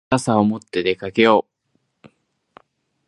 [0.09, 1.45] 傘を持って出かけよ
[2.07, 2.09] う。